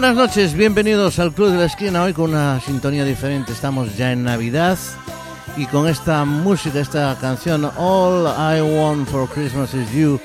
[0.00, 2.02] Buenas noches, bienvenidos al Club de la Esquina.
[2.02, 4.78] Hoy con una sintonía diferente, estamos ya en Navidad
[5.58, 10.18] y con esta música, esta canción All I Want for Christmas is You,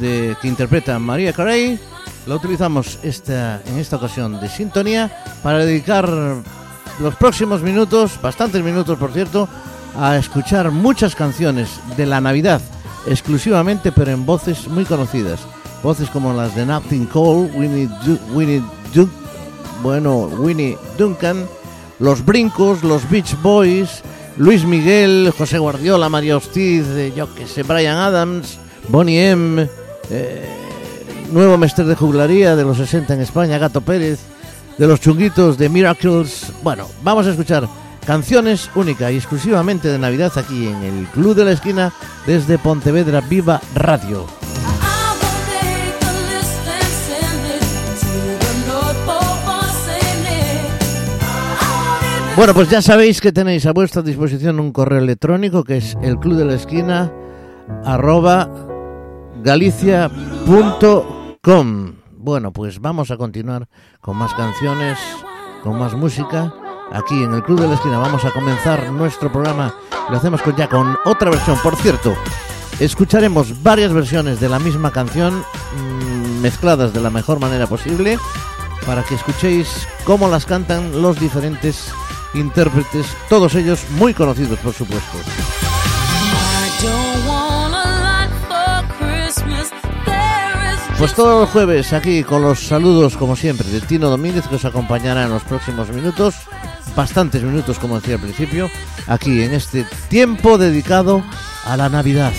[0.00, 1.80] de, que interpreta María Carey,
[2.26, 5.10] la utilizamos esta, en esta ocasión de sintonía
[5.42, 6.06] para dedicar
[7.00, 9.48] los próximos minutos, bastantes minutos por cierto,
[9.98, 12.60] a escuchar muchas canciones de la Navidad
[13.06, 15.40] exclusivamente, pero en voces muy conocidas.
[15.82, 18.62] Voces como las de Nothing Cole, Winnie,
[18.94, 19.08] Winnie
[19.82, 21.46] bueno, Winnie Duncan,
[21.98, 24.02] Los Brincos, Los Beach Boys,
[24.36, 29.68] Luis Miguel, José Guardiola, María Hostiz, eh, yo que sé, Brian Adams, Bonnie M,
[30.10, 30.48] eh,
[31.32, 34.18] Nuevo Mester de Juglaría de los 60 en España, Gato Pérez,
[34.76, 36.52] de los chunguitos de Miracles.
[36.62, 37.68] Bueno, vamos a escuchar
[38.06, 41.92] canciones únicas y exclusivamente de Navidad aquí en el Club de la Esquina
[42.26, 44.39] desde Pontevedra Viva Radio.
[52.36, 56.16] Bueno, pues ya sabéis que tenéis a vuestra disposición un correo electrónico que es el
[56.18, 57.12] club de la esquina
[57.84, 58.48] arroba
[59.42, 61.94] galicia.com.
[62.12, 63.68] Bueno, pues vamos a continuar
[64.00, 64.98] con más canciones,
[65.62, 66.54] con más música.
[66.92, 69.74] Aquí en el Club de la Esquina vamos a comenzar nuestro programa.
[70.10, 71.56] Lo hacemos con ya con otra versión.
[71.62, 72.14] Por cierto,
[72.80, 78.18] escucharemos varias versiones de la misma canción mm, mezcladas de la mejor manera posible
[78.86, 81.92] para que escuchéis cómo las cantan los diferentes
[82.34, 85.18] intérpretes, todos ellos muy conocidos por supuesto.
[90.98, 94.64] Pues todos los jueves aquí con los saludos como siempre de Tino Domínguez que os
[94.66, 96.34] acompañará en los próximos minutos,
[96.94, 98.70] bastantes minutos como decía al principio,
[99.06, 101.24] aquí en este tiempo dedicado
[101.64, 102.32] a la Navidad.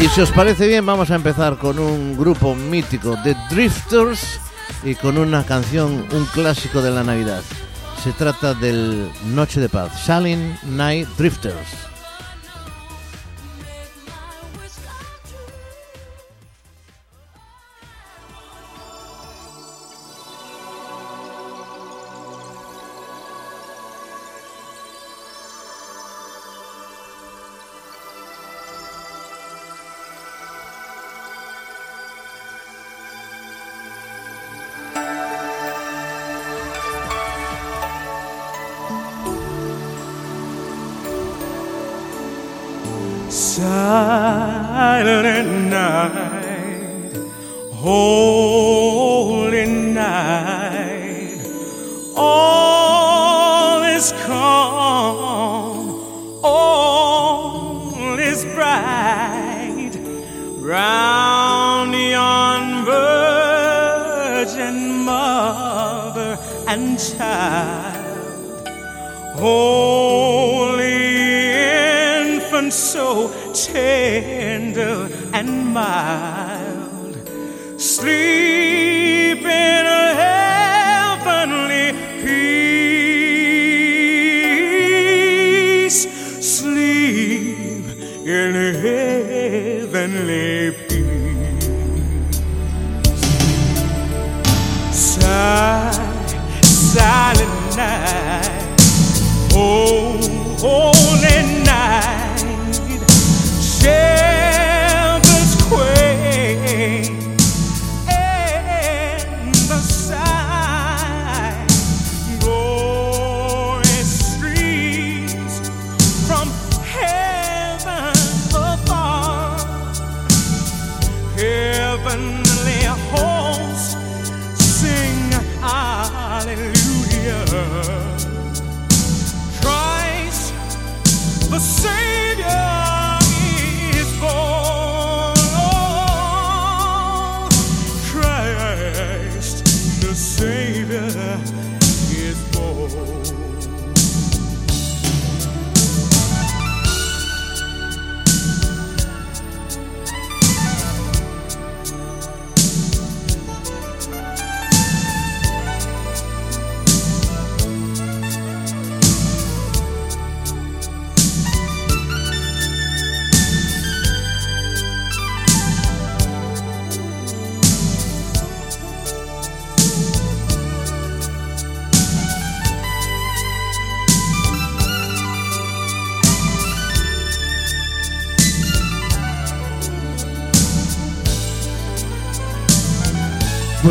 [0.00, 4.38] Y si os parece bien, vamos a empezar con un grupo mítico de Drifters
[4.84, 7.42] y con una canción, un clásico de la Navidad.
[8.04, 11.88] Se trata del Noche de Paz, Shaolin Night Drifters.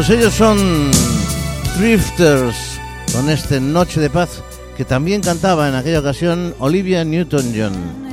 [0.07, 0.89] Pues ellos son
[1.77, 2.79] Drifters
[3.13, 4.41] con este Noche de Paz
[4.77, 8.06] que también cantaba en aquella ocasión Olivia Newton-John.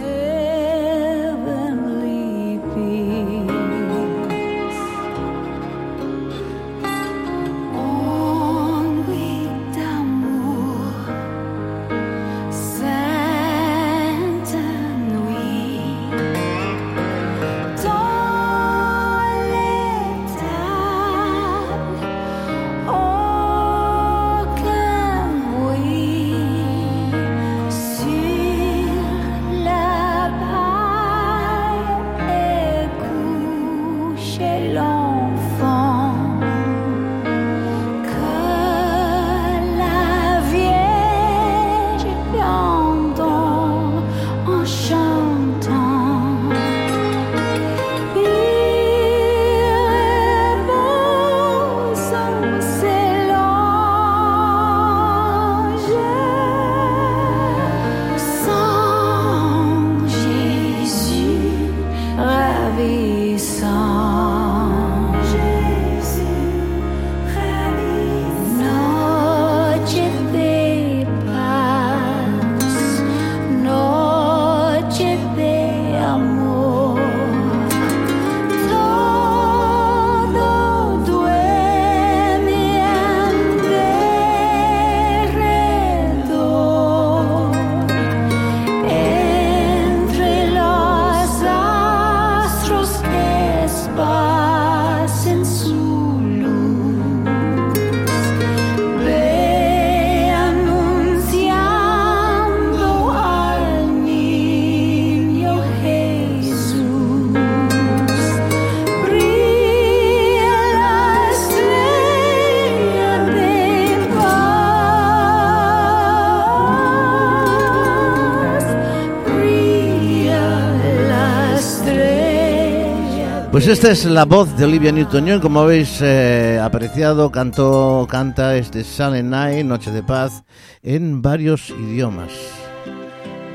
[123.55, 128.83] Pues esta es la voz de Olivia Newton-John, como habéis eh, apreciado, cantó, canta este
[128.83, 130.43] Silent Night, Noche de Paz,
[130.83, 132.33] en varios idiomas.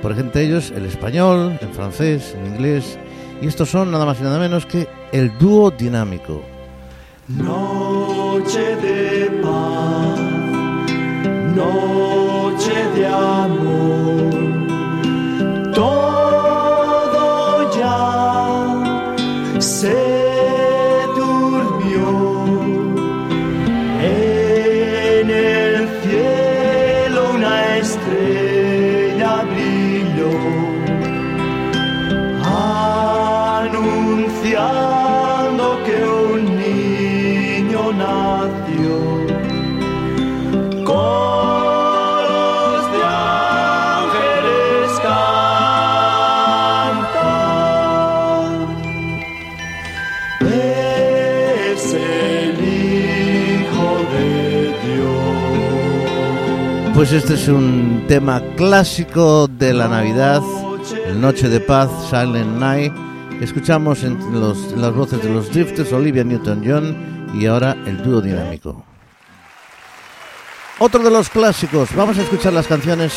[0.01, 2.97] Por ejemplo, ellos el español, el francés, el inglés,
[3.41, 6.43] y estos son nada más y nada menos que el dúo dinámico.
[7.27, 8.08] Noche
[56.99, 60.41] pues este es un tema clásico de la Navidad,
[61.15, 62.91] Noche de Paz, Silent Night.
[63.39, 64.19] Escuchamos en,
[64.75, 68.83] las voces de los Drifters, Olivia Newton-John y ahora el dúo dinámico.
[70.79, 73.13] Otro de los clásicos, vamos a escuchar las canciones,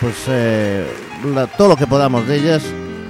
[0.00, 0.86] pues eh,
[1.58, 2.62] todo lo que podamos de ellas,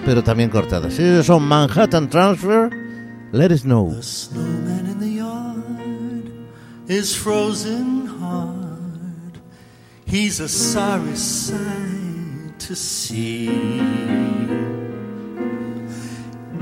[0.07, 0.99] pero también cortadas.
[0.99, 2.71] Ellos son Manhattan Transfer,
[3.31, 3.95] Let It Snow.
[10.07, 13.49] He's a sorry sight to see.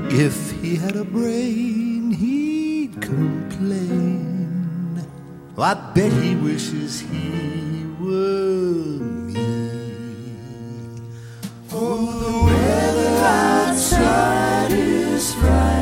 [0.09, 4.13] If he had a brain, he'd complain.
[5.57, 10.33] I bet he wishes he were me.
[11.71, 15.72] Oh, the weather outside is right.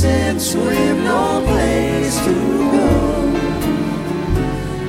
[0.00, 2.34] since we've no place to
[2.74, 2.90] go.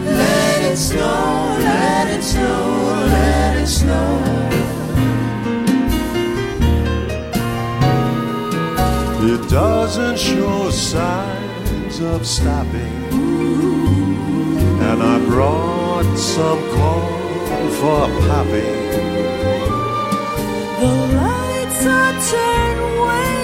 [0.05, 4.09] Let it snow, let it snow, let it snow.
[9.33, 12.97] It doesn't show signs of stopping.
[14.89, 18.79] And I brought some corn for popping.
[20.81, 23.38] The lights are turned way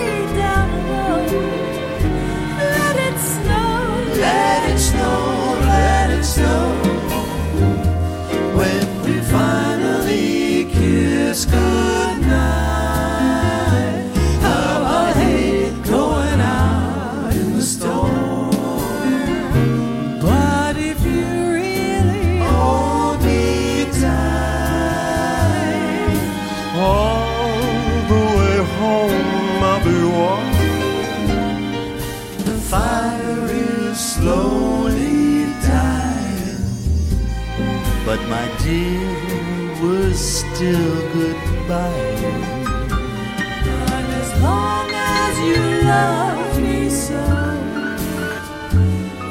[45.95, 47.21] love me so,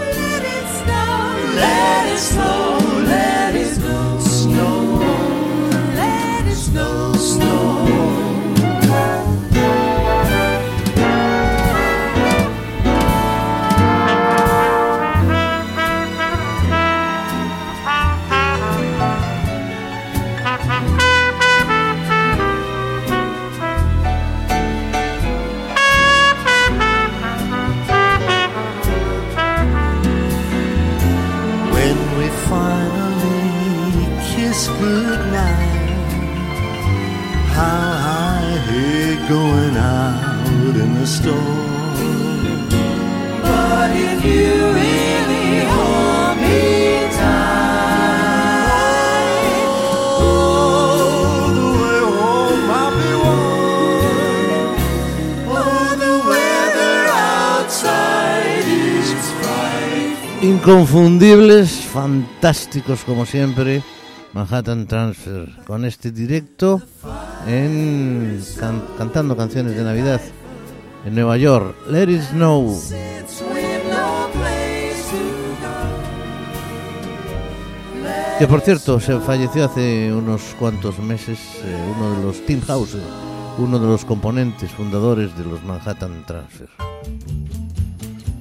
[0.00, 2.53] let it snow, Let it snow,
[60.66, 63.82] Inconfundibles, fantásticos como siempre,
[64.32, 66.80] Manhattan Transfer, con este directo
[67.46, 70.22] en can- cantando canciones de Navidad
[71.04, 71.76] en Nueva York.
[71.90, 72.74] Let it snow.
[78.38, 82.96] Que por cierto, se falleció hace unos cuantos meses eh, uno de los Tim House,
[83.58, 86.68] uno de los componentes fundadores de los Manhattan Transfer.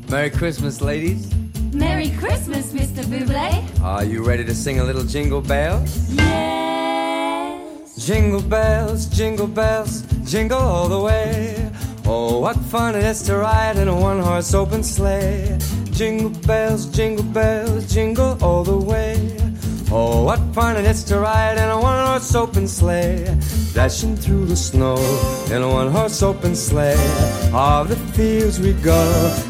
[0.10, 1.27] Merry Christmas, ladies.
[1.74, 3.03] Merry Christmas, Mr.
[3.06, 3.82] Buble.
[3.82, 6.13] Are you ready to sing a little jingle bells?
[6.13, 7.96] Yes.
[8.06, 11.72] Jingle bells, jingle bells, jingle all the way.
[12.06, 15.58] Oh, what fun it is to ride in a one horse open sleigh.
[15.92, 19.38] Jingle bells, jingle bells, jingle all the way.
[19.92, 23.25] Oh, what fun it is to ride in a one horse open sleigh.
[23.74, 24.98] Dashing through the snow
[25.50, 26.98] in a one horse open sleigh.
[27.53, 29.01] All the fields we go,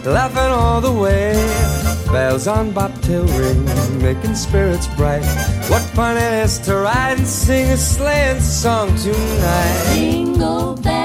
[0.06, 1.93] laughing all the way.
[2.13, 3.65] Bells on bobtail ring,
[4.00, 5.25] making spirits bright.
[5.67, 9.93] What fun it is to ride and sing a sleighing song tonight.
[9.96, 11.03] Jingle bells,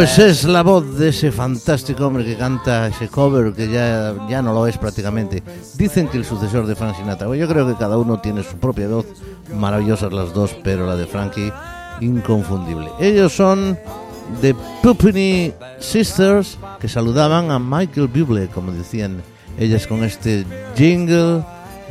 [0.00, 4.40] Pues es la voz de ese fantástico hombre que canta ese cover que ya, ya
[4.40, 5.42] no lo es prácticamente.
[5.76, 7.36] Dicen que el sucesor de Frank Sinatra.
[7.36, 9.04] Yo creo que cada uno tiene su propia voz,
[9.54, 11.52] maravillosas las dos, pero la de Frankie
[12.00, 12.88] inconfundible.
[12.98, 13.78] Ellos son
[14.40, 19.22] The Puppini Sisters que saludaban a Michael Bublé, como decían
[19.58, 20.46] ellas con este
[20.78, 21.44] Jingle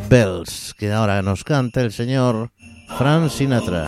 [0.10, 2.50] Bells, que ahora nos canta el señor
[2.98, 3.88] Frank Sinatra.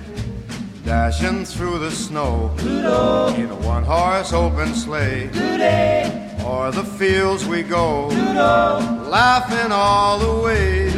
[0.83, 5.29] Dashing through the snow in a one-horse open sleigh.
[6.43, 10.89] O'er the fields we go, laughing all the way.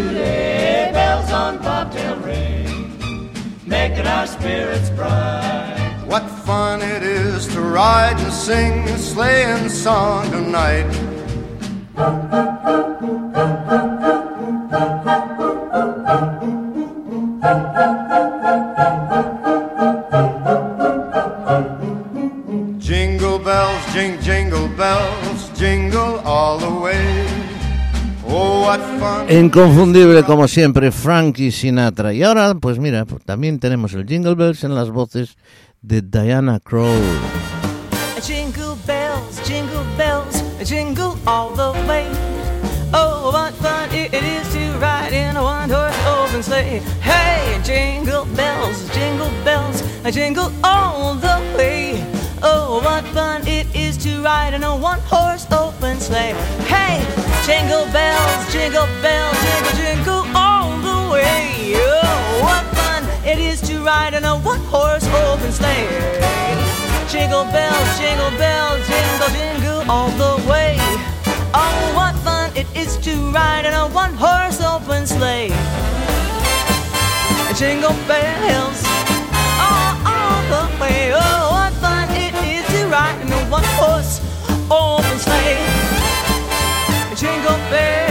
[0.93, 3.29] bells on bobtail ring,
[3.65, 6.03] making our spirits bright.
[6.05, 10.89] What fun it is to ride and sing a sleighing song tonight.
[24.03, 27.25] Jing, jingle bells, jingle all the way.
[28.25, 29.29] Oh, what fun.
[29.29, 32.13] Inconfundible como siempre, Frankie Sinatra.
[32.13, 35.37] Y ahora, pues mira, pues también tenemos el Jingle Bells en las voces
[35.81, 37.01] de Diana Krall.
[38.21, 42.07] Jingle bells, jingle bells, jingle all the way.
[42.93, 46.79] Oh, what fun it is to ride in a one-horse open sleigh.
[47.01, 52.01] Hey, jingle bells, jingle bells, jingle all the way.
[52.41, 56.33] Oh, what fun it is to ride in a one-horse open sleigh.
[56.65, 56.97] Hey,
[57.45, 61.75] jingle bells, jingle bells, jingle, jingle all the way.
[61.77, 65.87] Oh, what fun it is to ride in a one-horse open sleigh.
[67.07, 70.75] Jingle bells, jingle bells, jingle, jingle all the way.
[71.53, 75.49] Oh, what fun it is to ride in a one horse open sleigh.
[77.55, 78.79] Jingle bells,
[79.61, 81.11] all, all the way.
[81.13, 81.52] Oh,
[84.73, 85.59] open sleigh.
[87.15, 88.02] Jingle bells,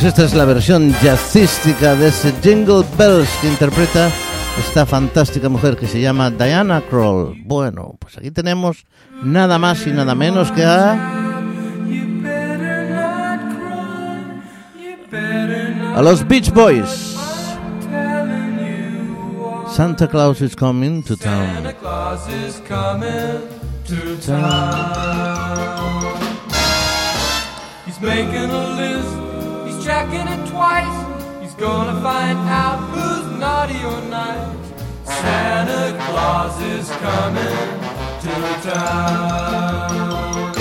[0.00, 4.08] Pues esta es la versión jazzística de ese Jingle Bells que interpreta
[4.58, 7.34] esta fantástica mujer que se llama Diana Krall.
[7.44, 8.86] Bueno, pues aquí tenemos
[9.22, 10.92] nada más y nada menos que a...
[15.96, 17.18] A los Beach Boys.
[19.70, 21.56] Santa Claus is coming to town.
[21.56, 23.42] Santa Claus is coming
[23.86, 25.60] to town.
[27.84, 29.19] He's making a list,
[30.00, 31.42] he's checking it twice.
[31.42, 34.56] He's gonna find out who's naughty or nice.
[35.04, 37.80] Santa Claus is coming
[38.22, 38.34] to
[38.70, 40.54] town.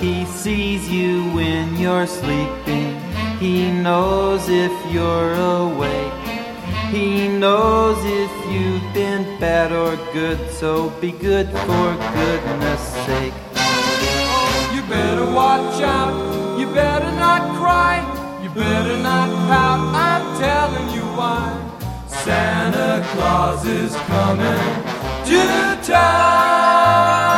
[0.00, 3.00] He sees you when you're sleeping.
[3.40, 6.12] He knows if you're awake.
[6.90, 13.34] He knows if you've been bad or good, so be good for goodness sake.
[14.74, 16.37] You better watch out,
[16.68, 17.96] you better not cry,
[18.42, 21.48] you better not pout, I'm telling you why.
[22.06, 24.84] Santa Claus is coming
[25.24, 27.37] to town.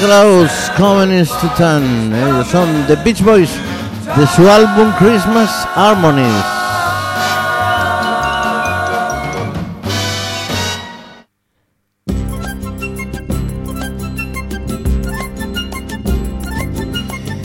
[0.00, 0.50] Claus.
[0.76, 1.78] Coming to.
[2.16, 3.50] Ellos son The Beach Boys
[4.16, 6.44] de su álbum Christmas Harmonies.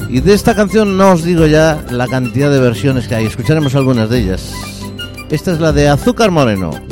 [0.10, 3.76] Y de esta canción no os digo ya la cantidad de versiones que hay, escucharemos
[3.76, 4.54] algunas de ellas.
[5.30, 6.85] Esta es la de Azúcar Moreno.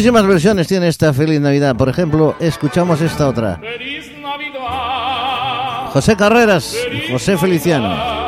[0.00, 1.76] Muchísimas versiones tiene esta Feliz Navidad.
[1.76, 3.58] Por ejemplo, escuchamos esta otra.
[3.58, 5.90] Feliz Navidad.
[5.92, 6.74] José Carreras
[7.12, 8.19] José Feliciano.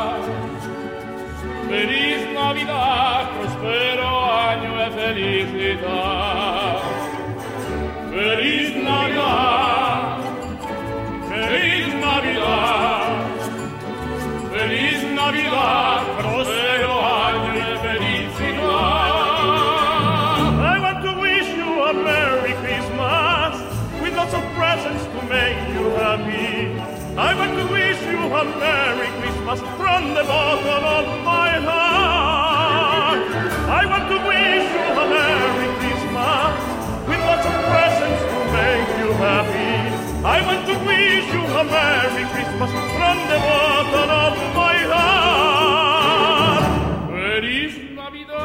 [29.92, 33.20] From the bottom of my heart.
[33.80, 36.54] I want to wish you a Merry Christmas
[37.08, 39.76] with lots of presents to make you happy.
[40.36, 46.64] I want to wish you a Merry Christmas from the bottom of my heart.
[47.12, 48.40] Feliz Navidad,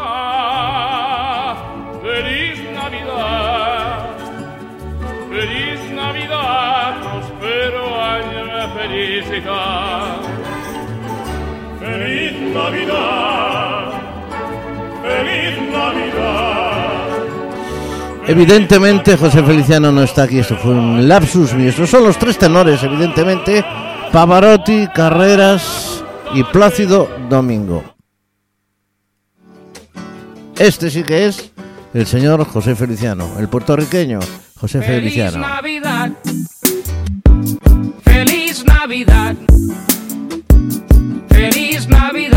[2.03, 4.17] Feliz Navidad.
[5.31, 7.83] Feliz Navidad, prospero
[8.15, 9.96] año de felicidad.
[18.27, 21.69] Evidentemente José Feliciano no está aquí, esto fue un lapsus mío.
[21.69, 23.63] Estos son los tres tenores, evidentemente.
[24.11, 27.83] Pavarotti, Carreras y Plácido Domingo.
[30.57, 31.51] Este sí que es
[31.93, 34.19] el señor José Feliciano, el puertorriqueño
[34.59, 35.39] José Feliz Feliciano.
[35.39, 36.11] Navidad.
[38.03, 39.35] Feliz Navidad.
[41.29, 42.36] Feliz Navidad.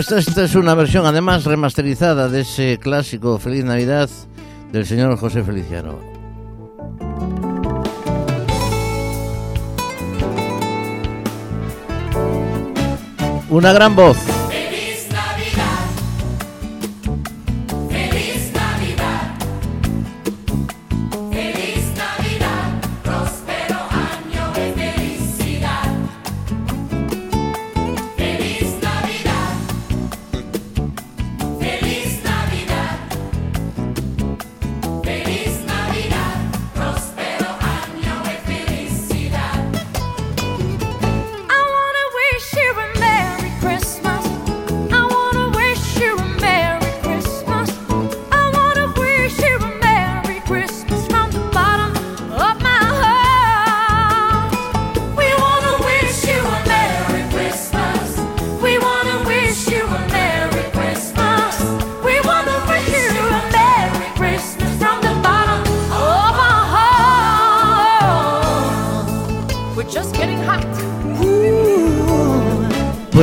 [0.00, 4.08] Pues esta es una versión además remasterizada de ese clásico Feliz Navidad
[4.72, 5.98] del señor José Feliciano.
[13.50, 14.16] Una gran voz.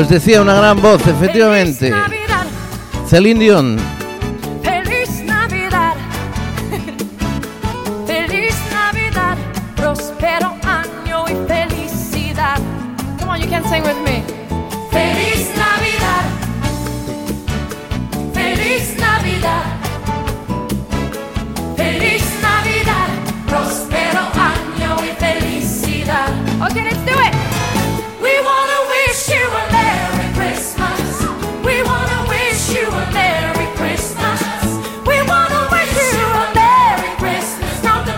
[0.10, 1.94] Decía una gran voz, efectivamente.
[3.08, 3.97] Celine Dion.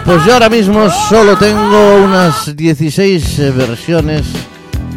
[0.10, 4.26] Pues yo ahora mismo solo tengo unas 16 eh, versiones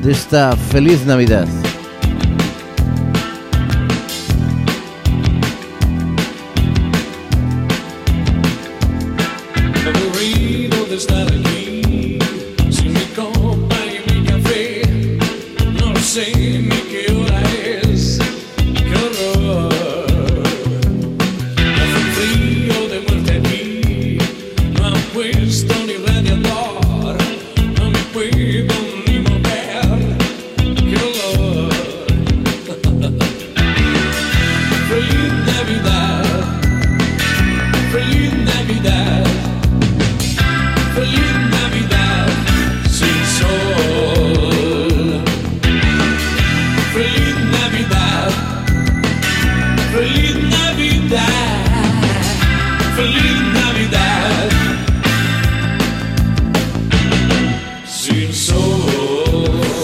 [0.03, 1.47] de esta feliz Navidad.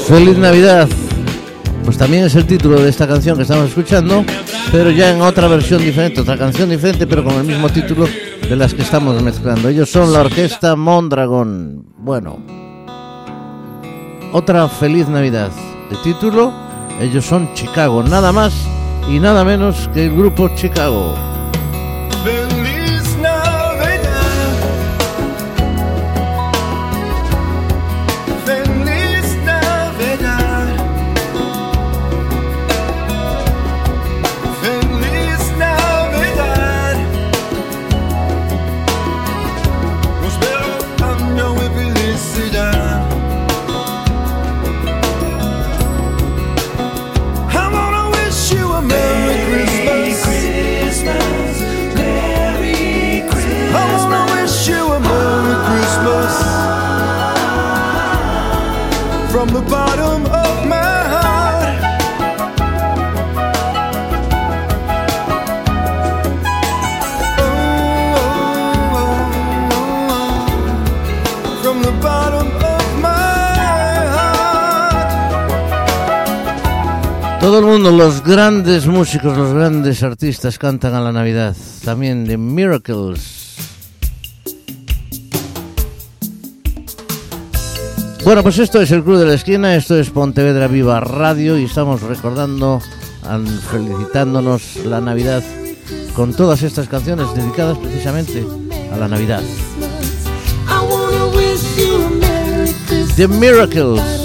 [0.09, 0.89] Feliz Navidad.
[1.85, 4.25] Pues también es el título de esta canción que estamos escuchando,
[4.73, 8.09] pero ya en otra versión diferente, otra canción diferente, pero con el mismo título
[8.49, 9.69] de las que estamos mezclando.
[9.69, 11.85] Ellos son la orquesta Mondragon.
[11.99, 12.39] Bueno,
[14.33, 15.51] otra Feliz Navidad
[15.91, 16.55] de título.
[17.03, 18.55] Ellos son Chicago, nada más
[19.11, 21.15] y nada menos que el grupo Chicago.
[77.59, 81.57] Todo el mundo, los grandes músicos, los grandes artistas cantan a la Navidad.
[81.85, 83.57] También The Miracles.
[88.25, 91.65] Bueno, pues esto es el Club de la Esquina, esto es Pontevedra Viva Radio y
[91.65, 92.81] estamos recordando,
[93.25, 95.43] an- felicitándonos la Navidad
[96.15, 98.47] con todas estas canciones dedicadas precisamente
[98.93, 99.43] a la Navidad.
[103.17, 104.18] The Miracles.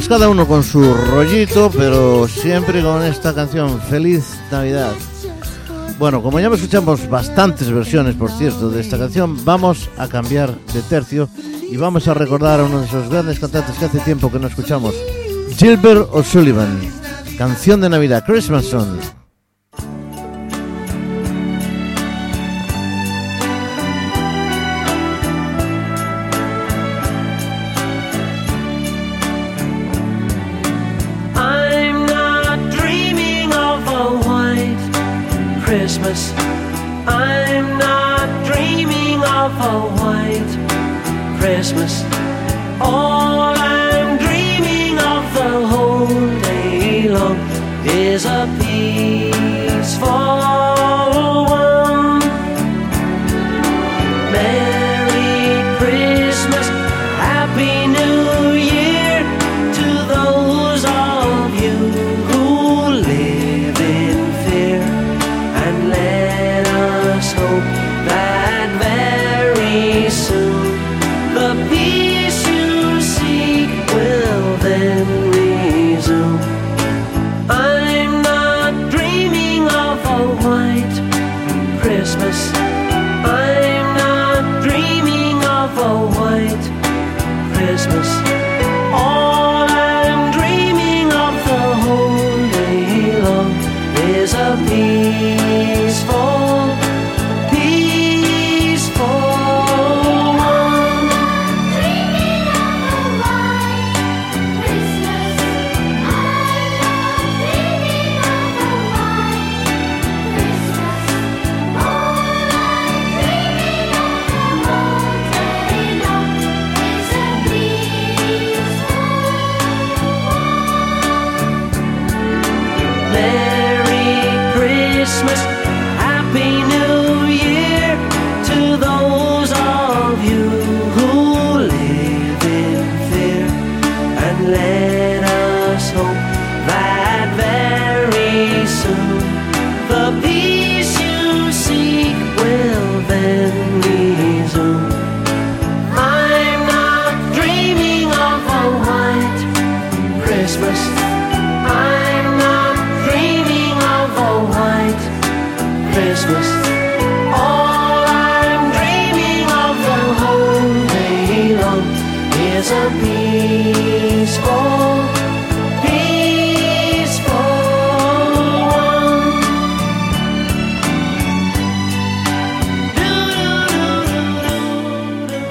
[0.00, 4.94] Pues cada uno con su rollito, pero siempre con esta canción, Feliz Navidad.
[5.98, 10.80] Bueno, como ya escuchamos bastantes versiones, por cierto, de esta canción, vamos a cambiar de
[10.80, 11.28] tercio
[11.70, 14.46] y vamos a recordar a uno de esos grandes cantantes que hace tiempo que no
[14.46, 14.94] escuchamos,
[15.58, 16.80] Gilbert O'Sullivan,
[17.36, 19.19] canción de Navidad, Christmas Song.
[36.10, 36.34] Christmas.
[37.06, 40.50] I'm not dreaming of a white
[41.38, 42.02] Christmas.
[42.80, 43.09] All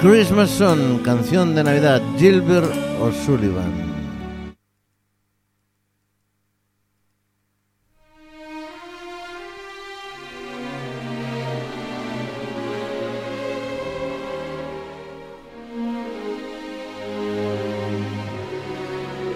[0.02, 3.90] Christmas Song, canción de Navidad, Gilbert O'Sullivan.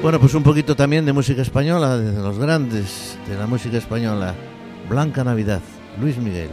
[0.01, 4.33] Bueno, pues un poquito también de música española, de los grandes de la música española.
[4.89, 5.61] Blanca Navidad,
[5.99, 6.49] Luis Miguel.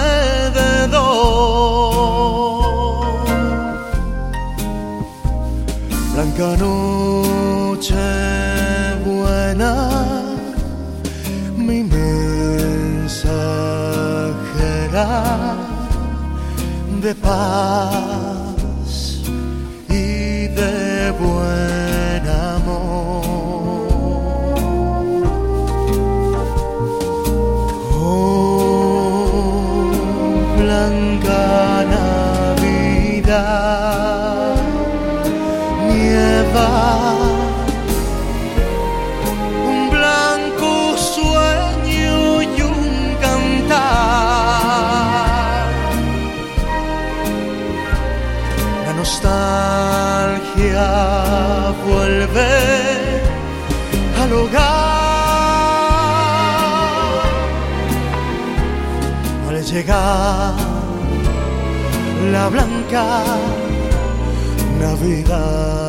[6.12, 7.94] Blanca noche
[9.04, 9.72] buena,
[11.56, 13.16] mi mensajera
[17.00, 18.15] de paz
[59.96, 60.54] llegar
[62.32, 63.24] la blanca
[64.80, 65.85] Navidad.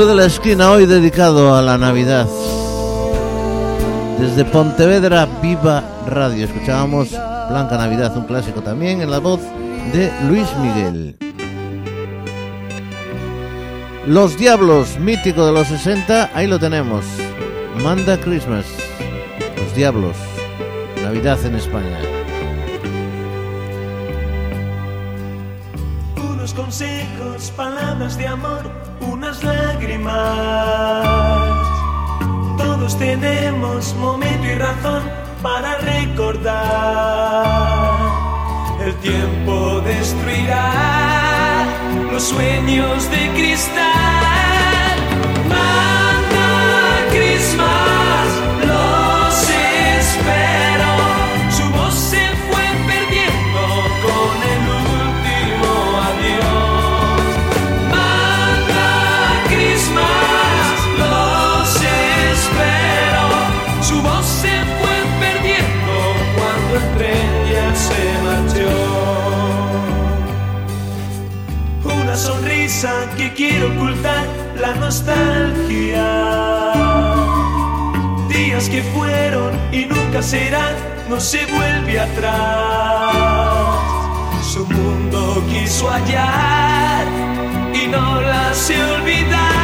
[0.00, 2.26] De la Esquina hoy dedicado a la Navidad.
[4.18, 6.46] Desde Pontevedra, Viva Radio.
[6.46, 9.40] Escuchábamos Blanca Navidad, un clásico también, en la voz
[9.92, 11.18] de Luis Miguel.
[14.06, 17.04] Los Diablos, mítico de los 60, ahí lo tenemos.
[17.82, 18.64] Manda Christmas.
[19.58, 20.16] Los Diablos.
[21.02, 21.98] Navidad en España.
[26.40, 28.62] unos consejos, palabras de amor,
[29.02, 29.40] unas.
[32.56, 35.02] Todos tenemos momento y razón
[35.42, 36.60] para recordar.
[38.84, 41.66] El tiempo destruirá
[42.12, 44.96] los sueños de cristal.
[45.48, 47.99] Manda Christmas,
[73.40, 74.26] quiere ocultar
[74.60, 76.06] la nostalgia.
[78.28, 80.74] Días que fueron y nunca serán,
[81.08, 83.14] no se vuelve atrás.
[84.42, 87.06] Su mundo quiso hallar
[87.72, 89.59] y no la sé olvidar.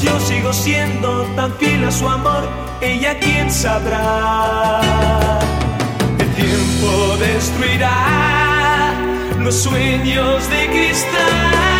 [0.00, 2.44] Yo sigo siendo tan fiel a su amor,
[2.80, 4.80] ella quién sabrá.
[6.18, 8.92] El tiempo destruirá
[9.40, 11.73] los sueños de cristal.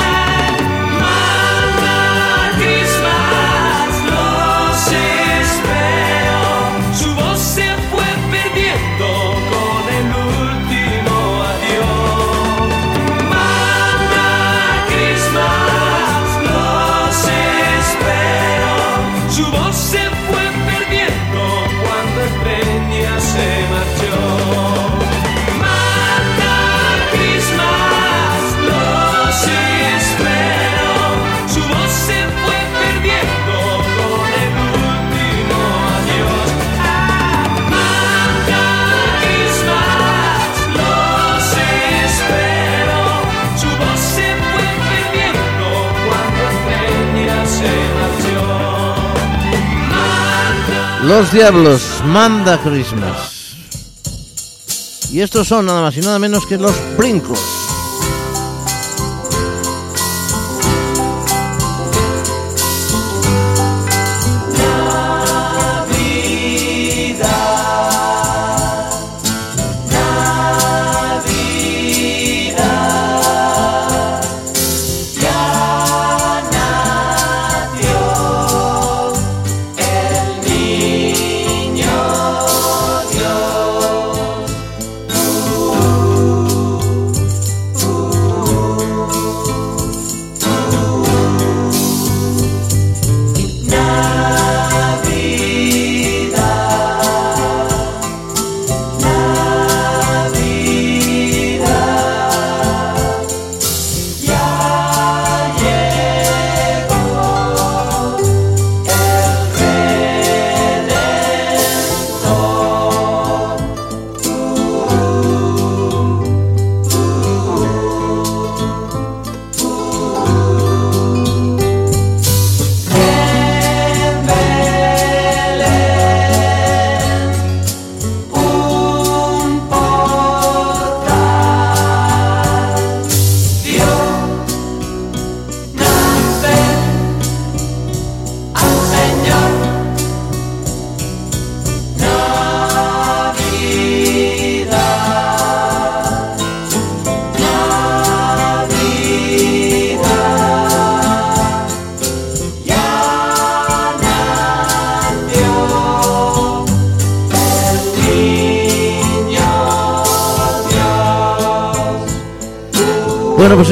[51.05, 53.57] Los Diablos, Manda Christmas.
[55.13, 57.64] Y estos son nada más y nada menos que los brincos.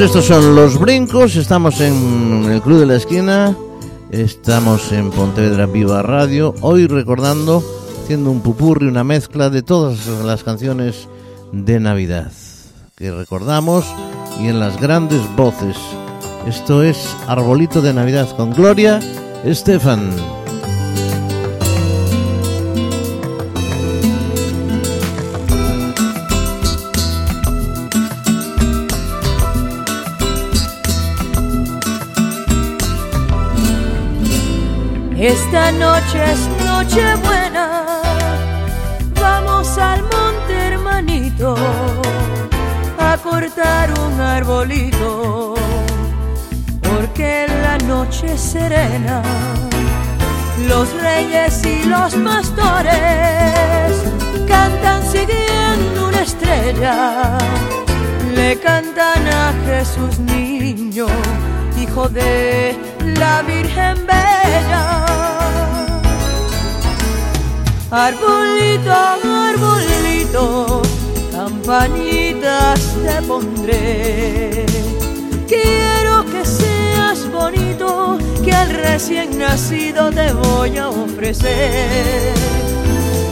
[0.03, 1.37] Estos son los brincos.
[1.37, 3.55] Estamos en el Club de la Esquina.
[4.11, 6.53] Estamos en Pontevedra Viva Radio.
[6.59, 7.63] Hoy recordando,
[8.03, 11.07] haciendo un pupurri, una mezcla de todas las canciones
[11.53, 12.31] de Navidad
[12.97, 13.85] que recordamos
[14.41, 15.77] y en las grandes voces.
[16.45, 18.99] Esto es Arbolito de Navidad con Gloria
[19.45, 20.42] Estefan.
[35.63, 38.01] Esta noche es noche buena,
[39.15, 41.55] vamos al monte hermanito
[42.99, 45.55] a cortar un arbolito,
[46.81, 49.23] porque la noche serena,
[50.67, 52.91] los reyes y los pastores
[54.45, 57.37] cantan siguiendo una estrella,
[58.35, 61.07] le cantan a Jesús niño,
[61.81, 62.77] hijo de
[63.17, 65.12] la Virgen Bella.
[67.95, 70.81] Arbolito, arbolito,
[71.31, 74.65] campanitas te pondré.
[75.47, 82.33] Quiero que seas bonito, que al recién nacido te voy a ofrecer.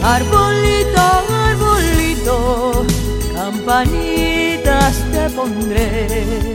[0.04, 1.00] Arbolito,
[1.48, 2.86] arbolito,
[3.34, 6.54] campanitas te pondré.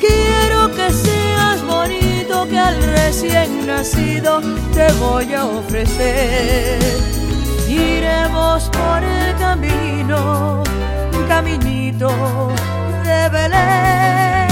[0.00, 1.11] Quiero que seas
[3.06, 4.40] recién nacido
[4.74, 6.78] te voy a ofrecer.
[7.68, 10.62] Iremos por el camino,
[11.28, 12.08] caminito
[13.04, 14.48] de Belén.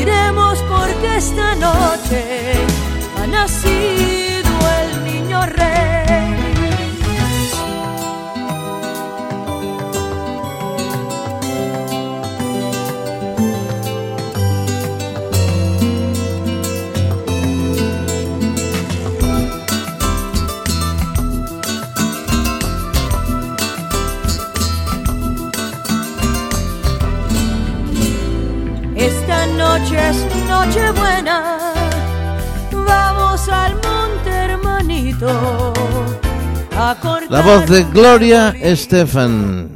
[0.00, 2.22] Iremos porque esta noche
[3.18, 5.77] ha nacido el niño rey.
[30.48, 31.58] Nochebuena,
[32.72, 35.72] vamos al monte hermanito.
[36.76, 36.96] A
[37.28, 39.68] La voz de Gloria Estefan.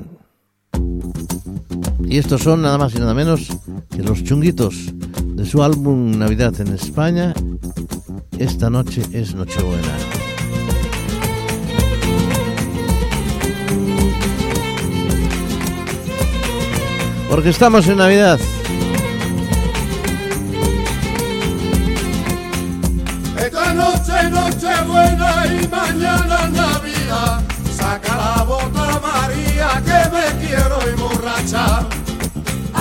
[2.04, 3.48] Y estos son nada más y nada menos
[3.90, 4.92] que los chunguitos
[5.34, 7.34] de su álbum Navidad en España.
[8.38, 9.96] Esta noche es Nochebuena.
[17.28, 18.38] Porque estamos en Navidad.
[24.92, 27.40] Buena y mañana Navidad.
[27.76, 31.86] Saca la bota María que me quiero emborrachar.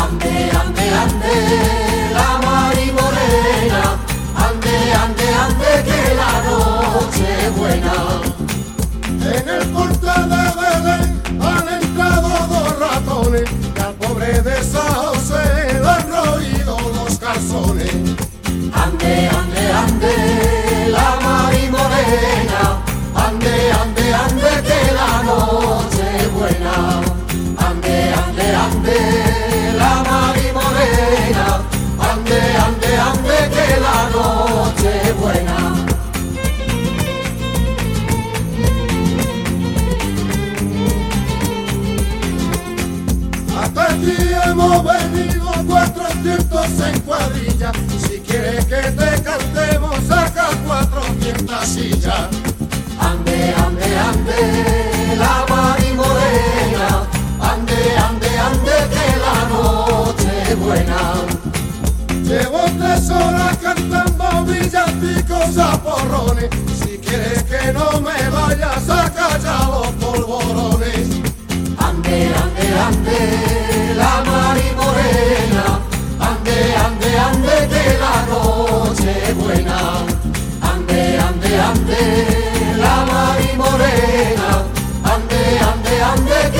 [0.04, 1.36] Ande, ande, ande,
[2.18, 3.84] la Mari Morena.
[4.48, 7.96] Ande, ande, ande, que la noche es buena.
[9.36, 11.08] En el portal de Belén
[11.50, 15.44] han entrado dos ratones y al pobre de San José
[15.82, 18.31] le han roído los calzones.
[44.74, 47.72] Hemos venido 400 en cuadrilla.
[48.00, 52.28] Si quieres que te cantemos, saca 400 sillas.
[53.00, 57.08] Ande, ande, ande, la Mari Morena.
[57.42, 61.14] Ande, ande, ande, que la noche buena.
[62.24, 66.50] Llevo tres horas cantando villancicos a porrones.
[66.82, 71.10] Si quieres que no me vaya, saca ya los polvorones.
[71.78, 75.80] Ande, ande, ande, la Mari Morena.
[76.20, 79.80] Ande, ande, ande, que la noche buena.
[80.62, 82.02] Ande, ande, ande,
[82.78, 84.50] la Mari Morena.
[85.04, 86.51] Ande, ande, ande,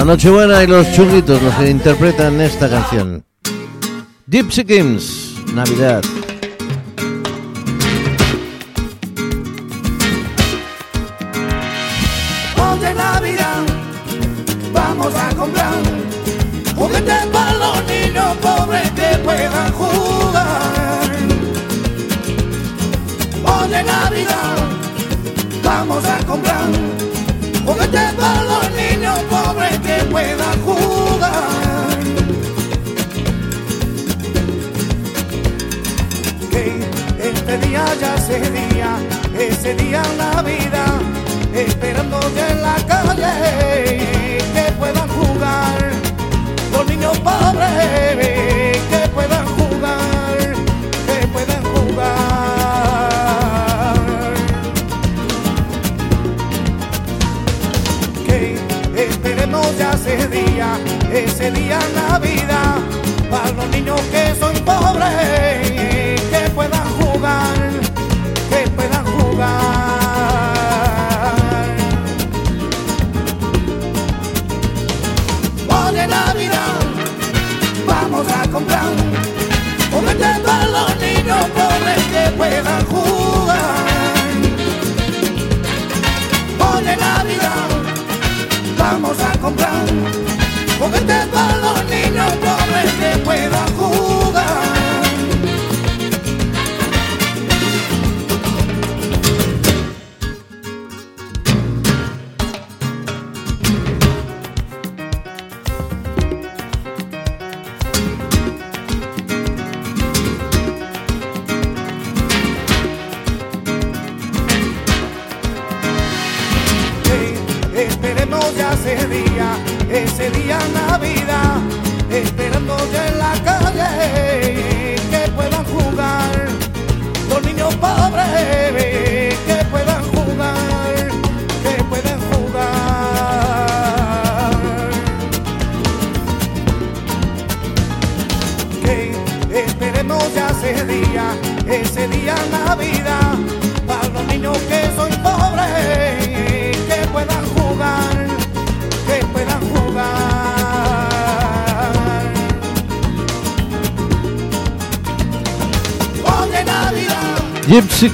[0.00, 3.22] La Nochebuena y los chunguitos los que interpretan esta canción.
[4.28, 6.02] Gypsy Kings, Navidad.
[12.56, 13.62] Oye Navidad,
[14.72, 15.82] vamos a comprar
[16.74, 21.10] juguetes para los niños pobres que puedan jugar.
[23.44, 24.56] Oye Navidad,
[25.62, 26.99] vamos a comprar
[30.10, 31.98] puedan jugar.
[36.50, 36.80] Que
[37.28, 38.98] este día ya sería,
[39.38, 41.00] ese día Navidad,
[41.54, 45.92] esperando ya en la calle que puedan jugar
[46.72, 49.39] los niños pobres que puedan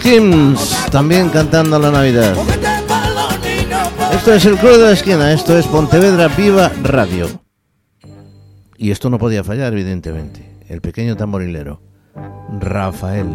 [0.07, 2.37] Kings también cantando la Navidad.
[4.13, 7.27] Esto es el Club de la Esquina, esto es Pontevedra Viva Radio.
[8.79, 10.49] Y esto no podía fallar, evidentemente.
[10.69, 11.81] El pequeño tamborilero,
[12.61, 13.35] Rafael.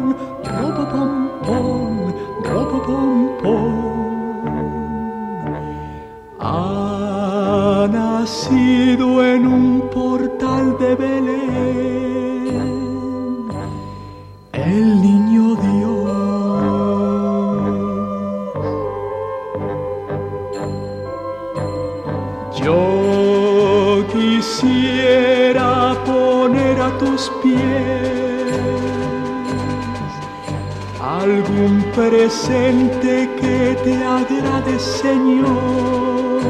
[32.41, 36.41] Presente que te agrade, Señor.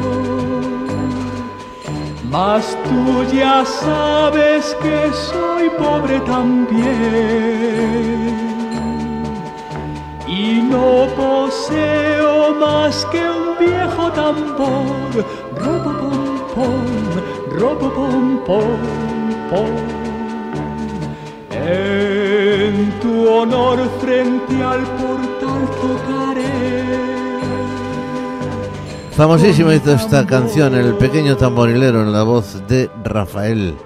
[2.30, 6.82] Mas tú ya sabes que soy pobre también
[10.26, 15.24] y no poseo más que un viejo tambor.
[15.56, 16.86] Robo pom pom,
[17.58, 18.80] robo pom pom
[19.50, 20.02] pom.
[21.50, 24.91] En tu honor frente al
[29.22, 33.76] Famosísima esta canción, El pequeño tamborilero, en la voz de Rafael.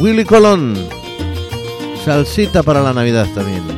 [0.00, 0.74] Willy Colón,
[2.02, 3.73] salsita para la Navidad también.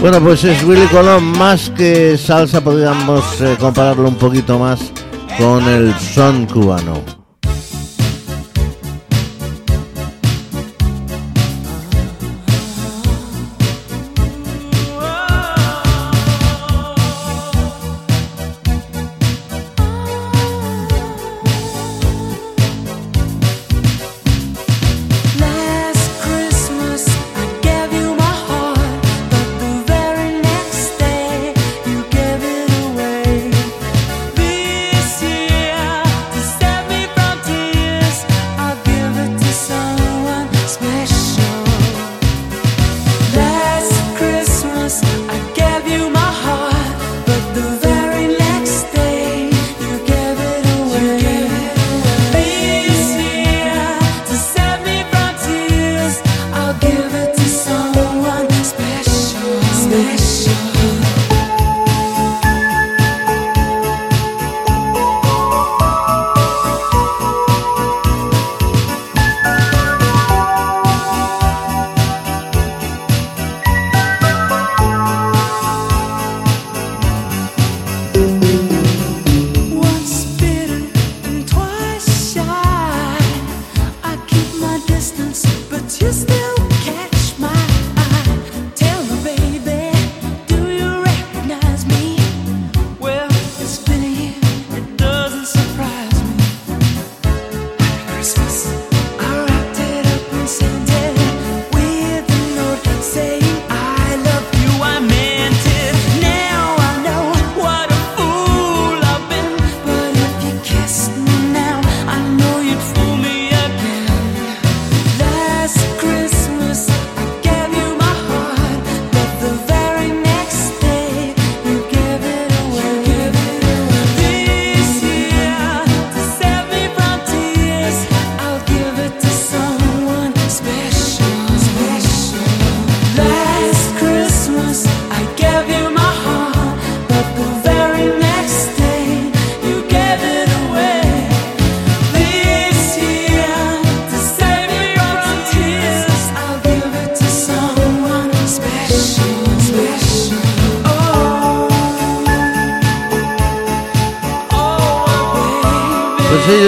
[0.00, 4.80] Bueno, pues es Willy Colón, más que salsa, podríamos eh, compararlo un poquito más
[5.36, 7.19] con el son cubano.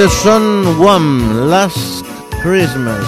[0.08, 2.06] Son One Last
[2.42, 3.04] Christmas.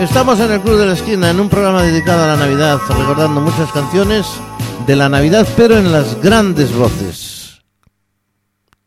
[0.00, 3.40] Estamos en el Club de la Esquina, en un programa dedicado a la Navidad, recordando
[3.40, 4.26] muchas canciones
[4.88, 7.62] de la Navidad, pero en las grandes voces.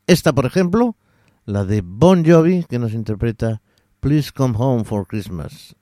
[0.06, 0.98] Esta, por ejemplo,
[1.46, 3.62] la de Bon Jovi, que nos interpreta
[4.02, 5.74] Please Come Home for Christmas.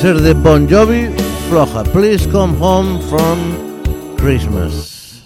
[0.00, 1.10] Ser de Bon Jovi,
[1.50, 1.82] floja.
[1.92, 3.38] Please come home from
[4.16, 5.20] Christmas.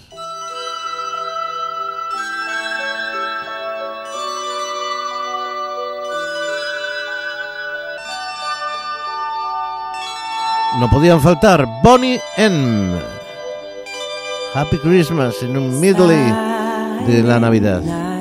[10.81, 12.99] No podían faltar Bonnie M.
[14.53, 16.33] Happy Christmas en un medley
[17.07, 18.14] de la Navidad.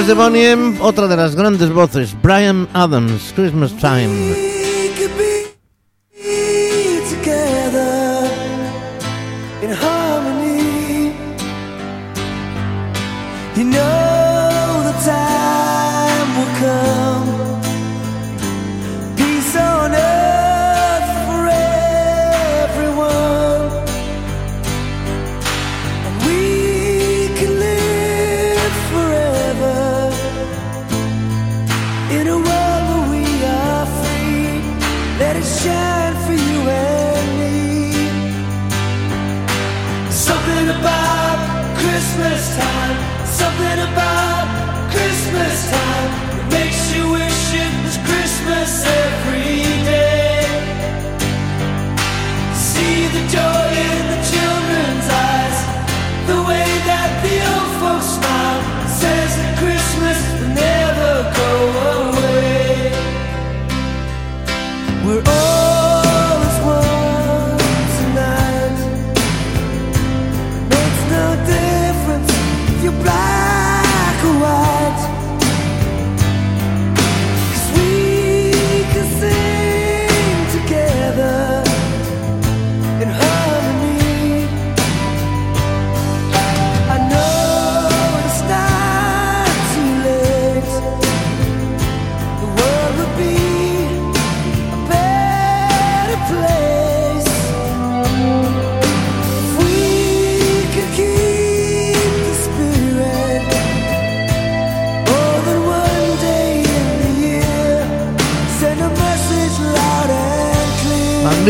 [0.00, 4.49] Pues de Bonnie M, otra de las grandes voces, Brian Adams, Christmas Time.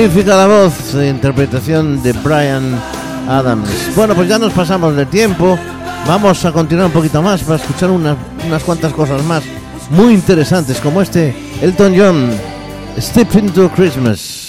[0.00, 2.74] magnífica la voz de interpretación de Brian
[3.28, 3.68] Adams.
[3.94, 5.58] Bueno, pues ya nos pasamos de tiempo.
[6.06, 9.42] Vamos a continuar un poquito más para escuchar unas, unas cuantas cosas más
[9.90, 12.30] muy interesantes, como este Elton John,
[12.98, 14.39] Step Into Christmas.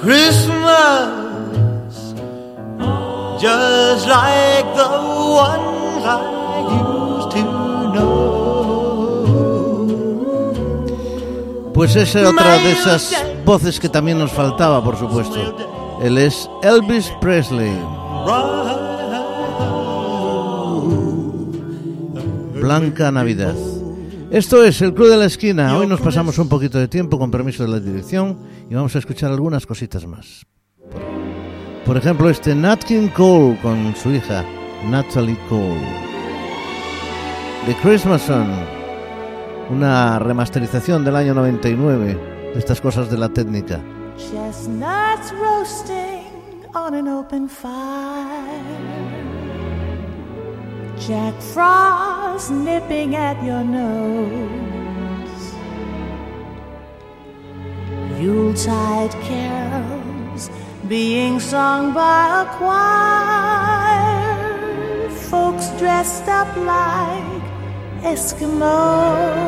[0.00, 1.10] Christmas,
[3.40, 4.88] just like the
[5.34, 7.42] ones I used to
[7.92, 8.38] know.
[11.74, 13.12] Pues esa era otra de esas
[13.44, 15.36] voces que también nos faltaba, por supuesto.
[16.00, 17.76] Él es Elvis Presley.
[22.54, 23.54] Blanca Navidad.
[24.30, 25.78] Esto es el Club de la Esquina.
[25.78, 28.36] Hoy nos pasamos un poquito de tiempo con permiso de la dirección
[28.68, 30.44] y vamos a escuchar algunas cositas más.
[31.86, 34.44] Por ejemplo, este Nat King Cole con su hija
[34.84, 35.80] Natalie Cole.
[37.64, 38.50] The Christmas Song,
[39.70, 42.18] una remasterización del año 99
[42.52, 43.80] de estas cosas de la técnica.
[44.18, 49.07] Chestnuts roasting on an open fire.
[51.00, 54.38] Jack Frost nipping at your nose.
[58.20, 60.50] Yuletide carols
[60.88, 63.88] being sung by a choir.
[65.30, 67.42] Folks dressed up like
[68.02, 69.38] Eskimos.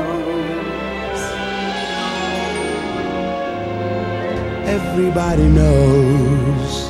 [4.66, 6.89] Everybody knows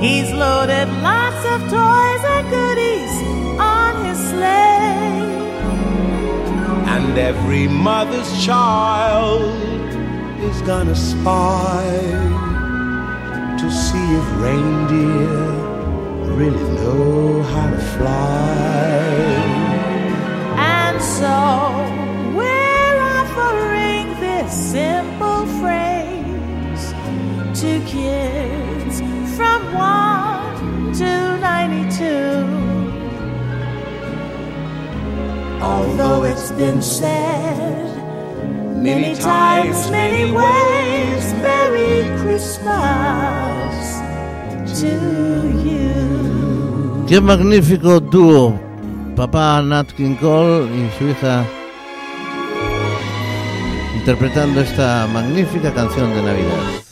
[0.00, 3.14] He's loaded lots of toys and goodies
[3.60, 5.28] on his sleigh.
[6.94, 9.54] And every mother's child
[10.40, 11.84] is gonna spy
[13.60, 15.60] to see if reindeer
[16.34, 19.00] really know how to fly.
[20.56, 21.36] And so
[22.38, 26.84] we're offering this simple phrase
[27.60, 28.59] to kids
[29.40, 31.10] from 1 to
[31.40, 32.44] 92.
[35.62, 37.88] Although it's been said
[38.76, 43.72] many times, many ways, Merry Christmas
[44.80, 44.92] to
[45.64, 47.06] you.
[47.08, 48.60] Qué magnífico dúo.
[49.16, 51.44] Papá Nat King Cole y su hija
[53.96, 56.89] interpretando esta magnífica canción de Navidad.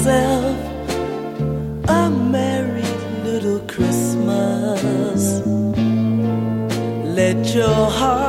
[0.00, 0.56] Yourself
[1.90, 2.90] a merry
[3.22, 5.42] little Christmas.
[7.04, 8.19] Let your heart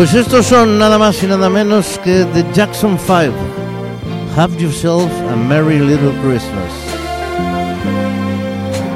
[0.00, 3.34] Pues estos son nada más y nada menos que The Jackson 5.
[4.34, 6.72] Have yourself a merry little Christmas.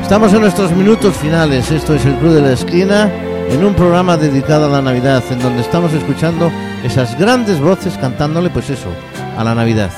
[0.01, 1.71] Estamos en nuestros minutos finales.
[1.71, 3.13] Esto es el Club de la Esquina
[3.51, 6.51] en un programa dedicado a la Navidad, en donde estamos escuchando
[6.83, 8.89] esas grandes voces cantándole, pues eso,
[9.37, 9.91] a la Navidad.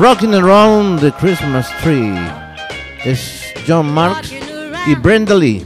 [0.00, 2.12] Rocking Around the Christmas Tree
[3.04, 4.32] es John Marks
[4.84, 5.64] y Brenda Lee.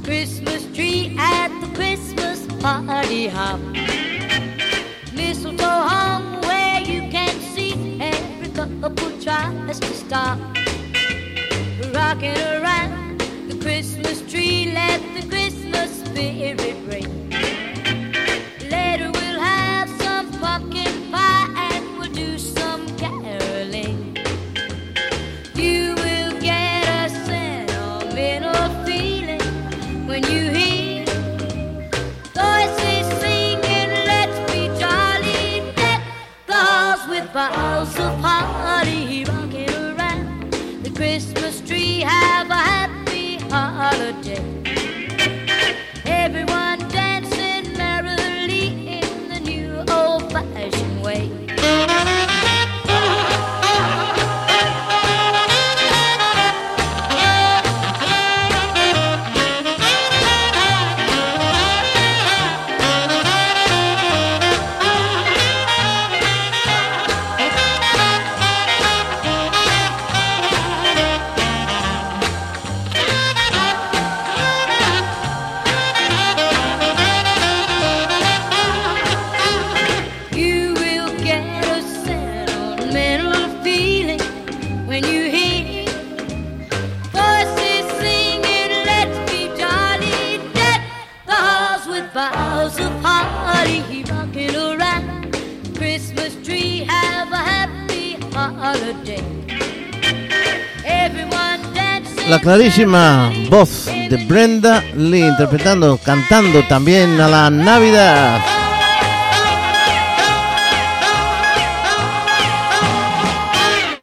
[102.63, 108.41] Clarísima voz de Brenda Lee interpretando, cantando también a la Navidad.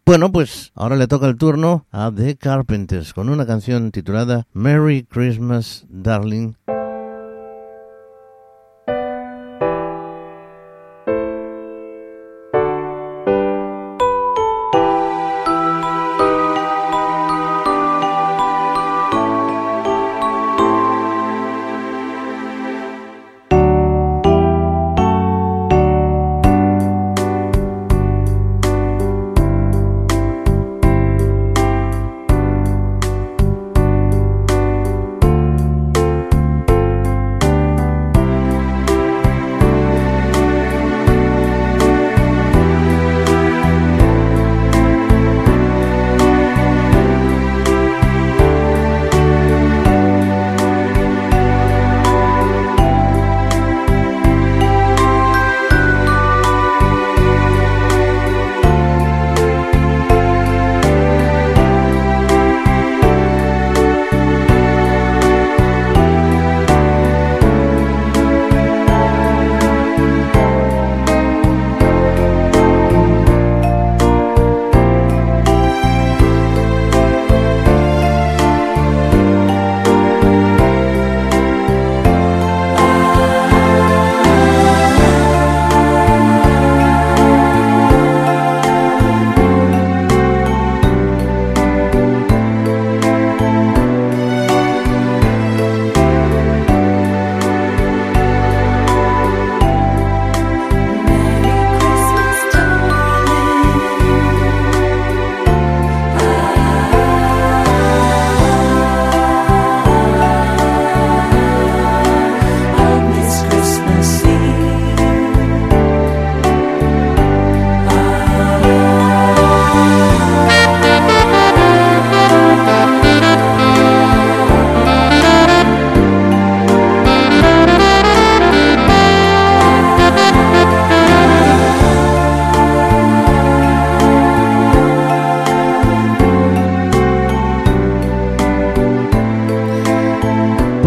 [0.05, 5.05] Bueno, pues ahora le toca el turno a The Carpenters con una canción titulada Merry
[5.09, 6.55] Christmas, Darling.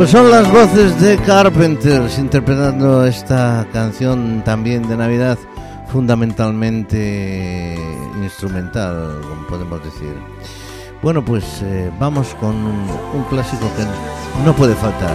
[0.02, 5.38] Pues son las voces de Carpenters interpretando esta canción también de Navidad,
[5.92, 7.78] fundamentalmente
[8.20, 10.16] instrumental, como podemos decir.
[11.02, 13.84] Bueno, pues eh, vamos con un, un clásico que
[14.44, 15.14] no puede faltar.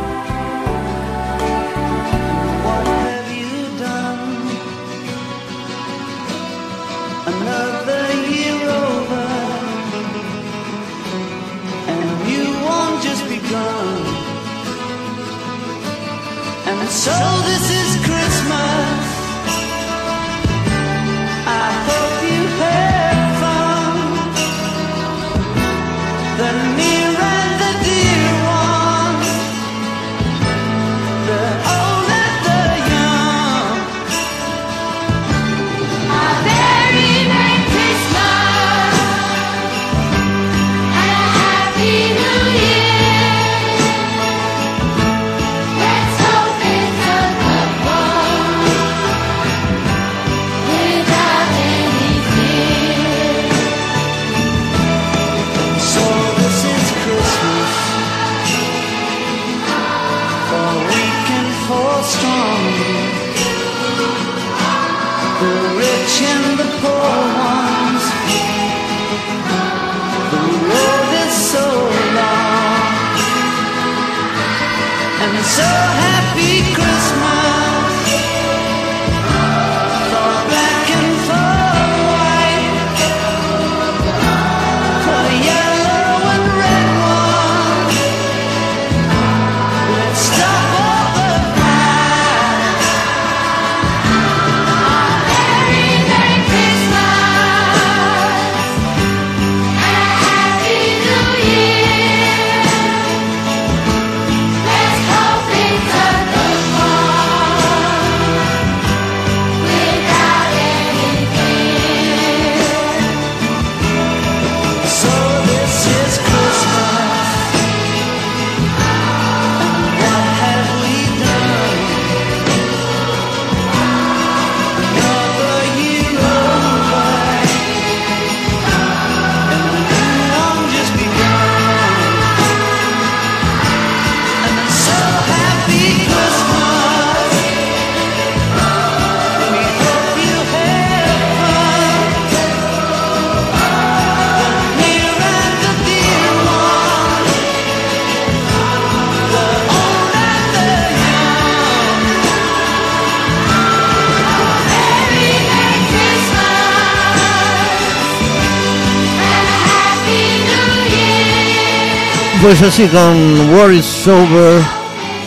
[162.60, 164.60] Pues así con War is Over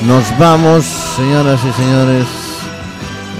[0.05, 2.27] nos vamos, señoras y señores.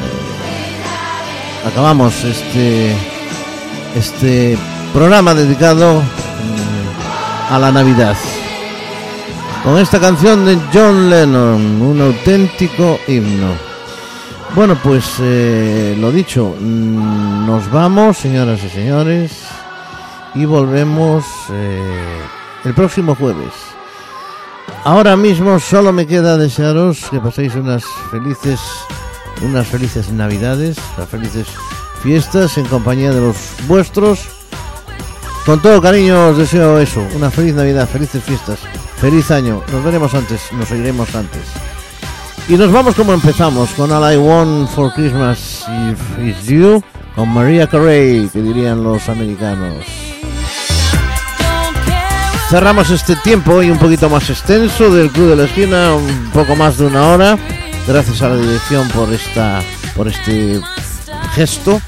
[0.05, 2.95] Eh, acabamos este
[3.97, 4.57] este
[4.93, 8.17] programa dedicado mm, a la Navidad.
[9.65, 13.55] Con esta canción de John Lennon, un auténtico himno.
[14.55, 19.33] Bueno, pues eh, lo dicho, mm, nos vamos, señoras y señores,
[20.37, 22.21] y volvemos eh,
[22.65, 23.80] el próximo jueves.
[24.85, 28.59] Ahora mismo solo me queda desearos que paséis unas felices,
[29.43, 31.47] unas felices navidades, unas felices
[32.03, 33.37] fiestas en compañía de los
[33.69, 34.21] vuestros.
[35.45, 38.59] Con todo cariño os deseo eso, una feliz Navidad, felices fiestas,
[38.97, 39.63] feliz año.
[39.71, 41.43] Nos veremos antes, nos oiremos antes.
[42.49, 45.67] Y nos vamos como empezamos, con All I Want for Christmas
[46.19, 46.83] It's You,
[47.15, 50.00] con Maria Carey, que dirían los americanos.
[52.51, 56.57] Cerramos este tiempo hoy un poquito más extenso del Club de la Esquina, un poco
[56.57, 57.39] más de una hora.
[57.87, 59.63] Gracias a la dirección por esta,
[59.95, 60.61] por este
[61.33, 61.81] gesto.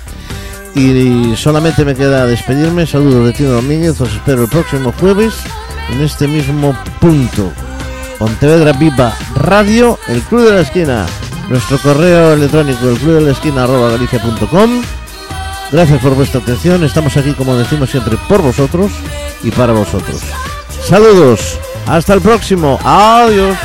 [0.77, 2.87] Y solamente me queda despedirme.
[2.87, 4.01] Saludos de Tino Domínguez.
[4.01, 5.35] Os espero el próximo jueves
[5.91, 7.51] en este mismo punto.
[8.21, 11.07] Pontevedra Viva Radio, el Club de la Esquina.
[11.49, 13.67] Nuestro correo electrónico, el club de la esquina.
[15.73, 16.85] Gracias por vuestra atención.
[16.85, 18.93] Estamos aquí, como decimos siempre, por vosotros
[19.43, 20.21] y para vosotros.
[20.85, 21.59] Saludos.
[21.87, 22.79] Hasta el próximo.
[22.85, 23.57] Adiós.